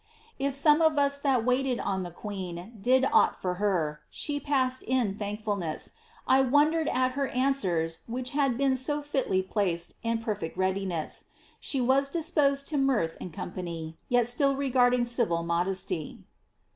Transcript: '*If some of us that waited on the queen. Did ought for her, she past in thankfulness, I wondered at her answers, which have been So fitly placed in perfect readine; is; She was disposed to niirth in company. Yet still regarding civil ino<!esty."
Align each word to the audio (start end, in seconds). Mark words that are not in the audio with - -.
'*If 0.39 0.55
some 0.55 0.81
of 0.81 0.97
us 0.97 1.19
that 1.19 1.45
waited 1.45 1.79
on 1.79 2.01
the 2.01 2.09
queen. 2.09 2.73
Did 2.81 3.05
ought 3.13 3.39
for 3.39 3.53
her, 3.61 3.99
she 4.09 4.39
past 4.39 4.81
in 4.81 5.15
thankfulness, 5.15 5.91
I 6.27 6.41
wondered 6.41 6.87
at 6.87 7.11
her 7.11 7.27
answers, 7.27 7.99
which 8.07 8.31
have 8.31 8.57
been 8.57 8.75
So 8.75 9.03
fitly 9.03 9.43
placed 9.43 9.93
in 10.01 10.17
perfect 10.17 10.57
readine; 10.57 10.91
is; 11.05 11.25
She 11.59 11.79
was 11.79 12.09
disposed 12.09 12.67
to 12.69 12.77
niirth 12.77 13.15
in 13.17 13.29
company. 13.29 13.99
Yet 14.09 14.25
still 14.25 14.55
regarding 14.55 15.05
civil 15.05 15.43
ino<!esty." 15.43 16.23